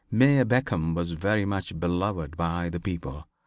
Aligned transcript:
Mayor 0.09 0.45
Beckham 0.45 0.95
was 0.95 1.11
very 1.11 1.45
much 1.45 1.79
beloved 1.79 2.35
by 2.35 2.69
the 2.69 2.79
people. 2.79 3.27